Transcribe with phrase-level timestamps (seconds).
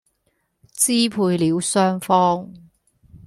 [0.73, 2.51] 支配了雙方